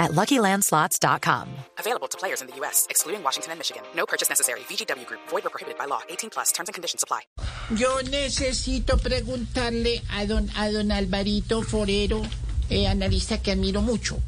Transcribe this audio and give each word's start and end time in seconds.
at 0.00 0.10
LuckyLandSlots.com. 0.12 1.46
Available 1.78 2.08
to 2.08 2.18
players 2.18 2.40
in 2.40 2.48
the 2.48 2.56
U.S., 2.56 2.86
excluding 2.90 3.22
Washington 3.22 3.52
and 3.52 3.60
Michigan. 3.60 3.82
No 3.94 4.06
purchase 4.06 4.28
necessary. 4.28 4.60
VGW 4.60 5.06
Group. 5.06 5.20
Void 5.28 5.46
or 5.46 5.50
prohibited 5.50 5.78
by 5.78 5.84
law. 5.84 6.00
18 6.08 6.30
plus. 6.30 6.50
Terms 6.50 6.68
and 6.68 6.74
conditions 6.74 7.04
apply. 7.04 7.20
Yo 7.76 8.00
necesito 8.02 8.96
preguntarle 8.96 10.02
a 10.10 10.26
don, 10.26 10.50
a 10.56 10.72
don 10.72 10.90
Alvarito 10.90 11.62
Forero, 11.62 12.22
eh, 12.68 12.88
analista 12.88 13.40
que 13.40 13.52
admiro 13.52 13.82
mucho. 13.82 14.18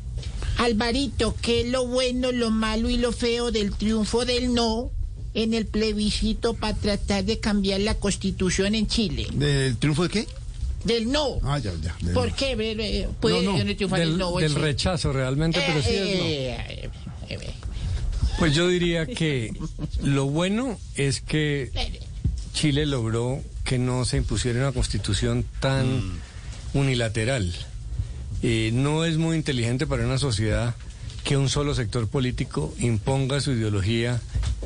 Alvarito, 0.59 1.35
¿qué 1.41 1.63
es 1.63 1.69
lo 1.69 1.87
bueno, 1.87 2.31
lo 2.31 2.51
malo 2.51 2.89
y 2.89 2.97
lo 2.97 3.11
feo 3.11 3.51
del 3.51 3.75
triunfo 3.75 4.25
del 4.25 4.55
no 4.55 4.91
en 5.35 5.55
el 5.55 5.67
plebiscito 5.67 6.55
para 6.55 6.77
tratar 6.77 7.25
de 7.25 7.41
cambiar 7.41 7.81
la 7.81 7.95
constitución 7.95 8.75
en 8.75 8.87
Chile? 8.87 9.27
¿Del 9.33 9.77
triunfo 9.79 10.05
de 10.05 10.09
qué? 10.11 10.29
Del 10.85 11.11
no. 11.13 11.39
Ah, 11.43 11.59
ya, 11.59 11.73
ya. 11.81 11.95
del- 12.01 12.15
¿Por 12.15 12.33
qué? 12.35 12.53
Eh, 12.59 13.09
¿Puede 13.21 13.43
No, 13.43 13.57
triunfar 13.77 14.01
el 14.01 14.11
del, 14.11 14.19
no? 14.19 14.37
del 14.39 14.55
rechazo 14.55 15.13
realmente, 15.13 15.63
pero 15.67 15.83
sí 15.83 15.91
es 15.91 16.01
no. 16.19 16.25
Eh, 16.25 16.51
eh, 16.51 16.91
eh, 17.29 17.39
eh, 17.41 17.51
Pues 18.39 18.55
yo 18.55 18.67
diría 18.69 19.07
que 19.07 19.53
lo 20.03 20.27
bueno 20.27 20.79
es 20.97 21.21
que 21.21 21.71
Chile 22.55 22.87
logró 22.87 23.41
que 23.65 23.79
no 23.79 24.05
se 24.05 24.17
impusiera 24.17 24.59
una 24.59 24.73
constitución 24.73 25.45
tan 25.61 26.21
unilateral. 26.75 27.55
Eh, 28.43 28.71
no 28.73 29.05
es 29.05 29.19
muy 29.19 29.37
inteligente 29.37 29.87
para 29.87 30.05
una 30.05 30.19
sociedad 30.19 30.75
que 31.23 31.37
un 31.37 31.49
solo 31.49 31.75
sector 31.77 32.09
político 32.09 32.75
imponga 32.81 33.41
su 33.41 33.53
ideología 33.53 34.21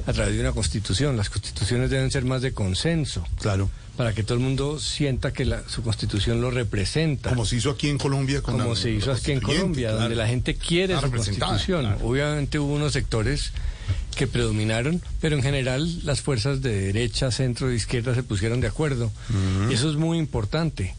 a 0.06 0.12
través 0.12 0.34
de 0.34 0.40
una 0.40 0.52
constitución. 0.52 1.16
Las 1.16 1.30
constituciones 1.30 1.90
deben 1.90 2.10
ser 2.10 2.24
más 2.24 2.42
de 2.42 2.52
consenso, 2.52 3.26
Claro. 3.40 3.70
para 3.96 4.12
que 4.12 4.22
todo 4.22 4.34
el 4.34 4.40
mundo 4.44 4.78
sienta 4.78 5.32
que 5.32 5.44
la- 5.44 5.62
su 5.68 5.82
constitución 5.82 6.40
lo 6.40 6.50
representa. 6.50 7.30
Como 7.30 7.46
se 7.46 7.56
hizo 7.56 7.70
aquí 7.70 7.88
en 7.88 7.98
Colombia. 7.98 8.42
Con 8.42 8.58
como 8.58 8.70
la- 8.74 8.76
se 8.80 8.90
hizo 8.90 9.10
la 9.12 9.16
aquí 9.16 9.32
en 9.32 9.40
Colombia, 9.40 9.88
claro. 9.88 10.00
donde 10.02 10.16
la 10.16 10.26
gente 10.28 10.54
quiere 10.54 10.94
Ah, 10.94 11.00
su 11.00 11.10
constitución. 11.10 11.82
claro. 11.82 11.98
Obviamente 12.06 12.58
hubo 12.58 12.74
unos 12.74 12.92
sectores 12.92 13.52
que 14.16 14.26
predominaron, 14.26 15.00
pero 15.20 15.36
en 15.36 15.42
general 15.42 16.04
las 16.04 16.20
fuerzas 16.22 16.62
de 16.62 16.80
derecha, 16.92 17.30
centro 17.30 17.70
e 17.70 17.74
izquierda 17.76 18.14
se 18.14 18.22
pusieron 18.22 18.60
de 18.60 18.66
acuerdo. 18.68 19.10
Eso 19.70 19.90
es 19.90 19.96
muy 19.96 20.18
importante. 20.18 20.94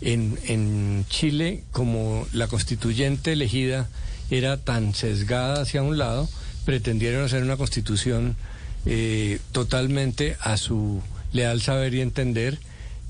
En, 0.00 0.38
en 0.46 1.04
Chile, 1.08 1.64
como 1.72 2.26
la 2.32 2.46
constituyente 2.46 3.32
elegida 3.32 3.88
era 4.30 4.56
tan 4.58 4.94
sesgada 4.94 5.62
hacia 5.62 5.82
un 5.82 5.98
lado, 5.98 6.28
pretendieron 6.68 7.24
hacer 7.24 7.42
una 7.42 7.56
constitución 7.56 8.36
eh, 8.84 9.38
totalmente 9.52 10.36
a 10.38 10.58
su 10.58 11.00
leal 11.32 11.62
saber 11.62 11.94
y 11.94 12.02
entender, 12.02 12.58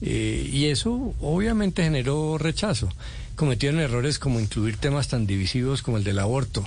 eh, 0.00 0.48
y 0.48 0.66
eso 0.66 1.12
obviamente 1.20 1.82
generó 1.82 2.38
rechazo. 2.38 2.88
Cometieron 3.34 3.80
errores 3.80 4.20
como 4.20 4.38
incluir 4.38 4.76
temas 4.76 5.08
tan 5.08 5.26
divisivos 5.26 5.82
como 5.82 5.96
el 5.96 6.04
del 6.04 6.20
aborto. 6.20 6.64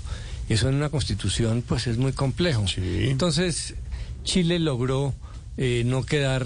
Eso 0.49 0.67
en 0.67 0.75
una 0.75 0.89
constitución 0.89 1.63
pues 1.65 1.87
es 1.87 1.97
muy 1.97 2.11
complejo. 2.11 2.67
Sí. 2.67 2.81
Entonces, 3.07 3.75
Chile 4.25 4.59
logró 4.59 5.13
eh, 5.55 5.83
no 5.85 6.03
quedar 6.03 6.45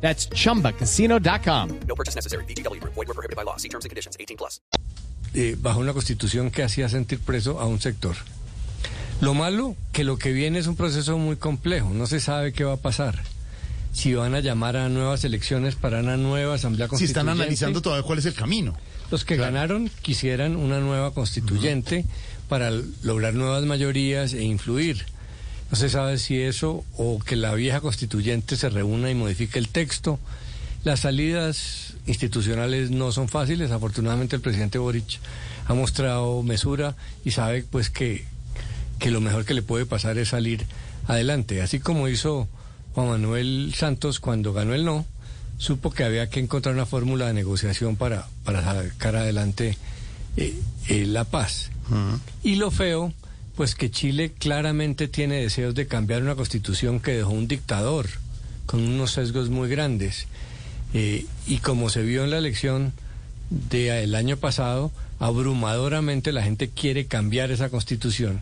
That's 0.00 0.28
chumbacasino.com. 0.30 1.68
No 1.86 1.94
purchase 1.94 2.16
necessary. 2.16 2.44
VGW 2.46 2.80
Group. 2.80 2.94
Void 2.94 3.08
were 3.08 3.14
prohibited 3.14 3.36
by 3.36 3.44
law. 3.44 3.56
See 3.58 3.68
terms 3.68 3.84
and 3.84 3.90
conditions. 3.90 4.16
18 4.18 4.36
plus. 4.36 4.60
eh, 5.34 5.56
bajo 5.60 5.78
una 5.80 5.92
constitución 5.92 6.50
que 6.50 6.62
hacía 6.64 6.88
sentir 6.88 7.20
preso 7.20 7.60
a 7.60 7.66
un 7.66 7.80
sector. 7.80 8.16
Lo 9.20 9.32
malo, 9.34 9.76
que 9.92 10.02
lo 10.02 10.16
que 10.18 10.32
viene 10.32 10.58
es 10.58 10.66
un 10.66 10.74
proceso 10.76 11.18
muy 11.18 11.36
complejo, 11.36 11.90
no 11.90 12.06
se 12.06 12.18
sabe 12.20 12.52
qué 12.52 12.64
va 12.64 12.72
a 12.72 12.76
pasar. 12.78 13.22
Si 13.92 14.14
van 14.14 14.34
a 14.34 14.40
llamar 14.40 14.76
a 14.76 14.88
nuevas 14.88 15.22
elecciones 15.24 15.74
para 15.76 16.00
una 16.00 16.16
nueva 16.16 16.54
asamblea 16.54 16.86
Si 16.86 16.90
constituyente. 16.90 17.20
están 17.20 17.28
analizando 17.28 17.82
todavía 17.82 18.04
cuál 18.06 18.18
es 18.18 18.26
el 18.26 18.34
camino. 18.34 18.76
Los 19.10 19.24
que 19.24 19.36
ganaron 19.36 19.90
quisieran 20.02 20.56
una 20.56 20.80
nueva 20.80 21.12
constituyente 21.12 22.04
para 22.48 22.68
l- 22.68 22.82
lograr 23.02 23.34
nuevas 23.34 23.64
mayorías 23.64 24.32
e 24.32 24.42
influir. 24.42 25.04
No 25.70 25.76
se 25.76 25.88
sabe 25.88 26.18
si 26.18 26.40
eso 26.40 26.84
o 26.96 27.18
que 27.20 27.36
la 27.36 27.54
vieja 27.54 27.80
constituyente 27.80 28.56
se 28.56 28.70
reúna 28.70 29.10
y 29.10 29.14
modifique 29.14 29.58
el 29.58 29.68
texto. 29.68 30.18
Las 30.82 31.00
salidas 31.00 31.94
institucionales 32.06 32.90
no 32.90 33.12
son 33.12 33.28
fáciles. 33.28 33.70
Afortunadamente 33.70 34.36
el 34.36 34.42
presidente 34.42 34.78
Boric 34.78 35.20
ha 35.66 35.74
mostrado 35.74 36.42
mesura 36.42 36.96
y 37.24 37.30
sabe 37.30 37.62
pues 37.62 37.90
que, 37.90 38.24
que 38.98 39.10
lo 39.10 39.20
mejor 39.20 39.44
que 39.44 39.54
le 39.54 39.62
puede 39.62 39.86
pasar 39.86 40.18
es 40.18 40.30
salir 40.30 40.66
adelante. 41.06 41.62
Así 41.62 41.78
como 41.78 42.08
hizo 42.08 42.48
Juan 42.94 43.08
Manuel 43.08 43.72
Santos 43.76 44.18
cuando 44.18 44.52
ganó 44.52 44.74
el 44.74 44.84
no, 44.84 45.06
supo 45.58 45.90
que 45.90 46.04
había 46.04 46.28
que 46.28 46.40
encontrar 46.40 46.74
una 46.74 46.86
fórmula 46.86 47.26
de 47.26 47.34
negociación 47.34 47.96
para, 47.96 48.26
para 48.44 48.64
sacar 48.64 49.16
adelante 49.16 49.76
eh, 50.36 50.58
eh, 50.88 51.06
la 51.06 51.24
paz. 51.24 51.70
Y 52.42 52.54
lo 52.54 52.70
feo, 52.70 53.12
pues 53.60 53.74
que 53.74 53.90
Chile 53.90 54.32
claramente 54.38 55.06
tiene 55.06 55.42
deseos 55.42 55.74
de 55.74 55.86
cambiar 55.86 56.22
una 56.22 56.34
constitución 56.34 56.98
que 56.98 57.10
dejó 57.12 57.28
un 57.32 57.46
dictador 57.46 58.06
con 58.64 58.80
unos 58.80 59.10
sesgos 59.10 59.50
muy 59.50 59.68
grandes. 59.68 60.28
Eh, 60.94 61.26
y 61.46 61.58
como 61.58 61.90
se 61.90 62.00
vio 62.02 62.24
en 62.24 62.30
la 62.30 62.38
elección 62.38 62.94
del 63.50 64.14
año 64.14 64.38
pasado, 64.38 64.90
abrumadoramente 65.18 66.32
la 66.32 66.42
gente 66.42 66.70
quiere 66.70 67.04
cambiar 67.04 67.50
esa 67.50 67.68
constitución 67.68 68.40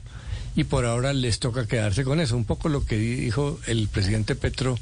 y 0.54 0.62
por 0.62 0.84
ahora 0.86 1.12
les 1.12 1.40
toca 1.40 1.66
quedarse 1.66 2.04
con 2.04 2.20
eso. 2.20 2.36
Un 2.36 2.44
poco 2.44 2.68
lo 2.68 2.84
que 2.86 2.96
dijo 2.96 3.58
el 3.66 3.88
presidente 3.88 4.36
Petro 4.36 4.78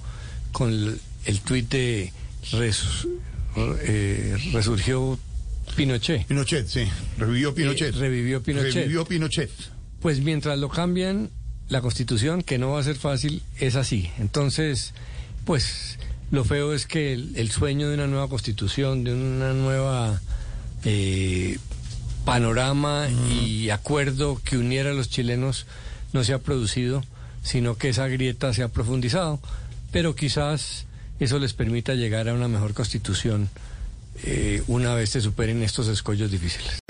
con 0.53 0.71
el, 0.71 1.01
el 1.25 1.41
tuit 1.41 1.71
de 1.71 2.13
res- 2.53 3.09
eh, 3.57 4.37
resurgió 4.53 5.19
Pinochet. 5.77 6.27
Pinochet, 6.27 6.67
sí. 6.69 6.85
Revivió 7.17 7.55
Pinochet. 7.55 7.95
Eh, 7.95 7.99
revivió 7.99 8.43
Pinochet. 8.43 8.75
Revivió 8.75 9.07
Pinochet. 9.07 9.51
Pues 10.01 10.21
mientras 10.21 10.59
lo 10.59 10.69
cambian, 10.69 11.31
la 11.69 11.81
constitución, 11.81 12.43
que 12.43 12.59
no 12.59 12.73
va 12.73 12.81
a 12.81 12.85
ser 12.85 12.97
fácil, 12.97 13.43
es 13.59 13.77
así. 13.77 14.11
Entonces, 14.19 14.95
pues 15.45 15.99
lo 16.31 16.45
feo 16.45 16.73
es 16.75 16.87
que 16.87 17.13
el, 17.13 17.33
el 17.37 17.51
sueño 17.51 17.89
de 17.89 17.95
una 17.95 18.07
nueva 18.07 18.29
constitución, 18.29 19.05
de 19.05 19.15
una 19.15 19.53
nueva 19.53 20.21
eh, 20.85 21.59
panorama 22.25 23.09
y 23.09 23.71
acuerdo 23.71 24.41
que 24.45 24.59
uniera 24.59 24.91
a 24.91 24.95
los 24.95 25.09
chilenos 25.09 25.67
no 26.13 26.25
se 26.25 26.33
ha 26.33 26.39
producido, 26.39 27.05
sino 27.43 27.77
que 27.77 27.89
esa 27.89 28.09
grieta 28.09 28.53
se 28.53 28.63
ha 28.63 28.69
profundizado. 28.69 29.41
Pero 29.93 30.15
quizás 30.15 30.87
eso 31.21 31.39
les 31.39 31.55
permita 31.55 31.95
llegar 31.95 32.29
a 32.29 32.35
una 32.35 32.49
mejor 32.49 32.75
constitución 32.75 33.49
eh, 34.25 34.63
una 34.67 34.95
vez 34.95 35.11
se 35.11 35.21
superen 35.21 35.63
estos 35.63 35.89
escollos 35.89 36.31
difíciles. 36.31 36.79